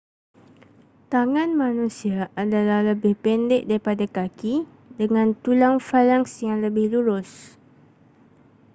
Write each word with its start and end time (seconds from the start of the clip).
tangan 1.13 1.49
manusia 1.61 2.19
adalah 2.43 2.79
lebih 2.89 3.13
pendek 3.23 3.61
daripada 3.69 4.05
kaki 4.17 4.55
dengan 4.99 5.27
tulang 5.43 5.75
falanks 5.87 6.33
yang 6.47 6.57
lebih 6.65 6.85
lurus 6.93 7.31